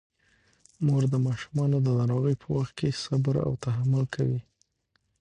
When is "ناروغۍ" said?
1.99-2.35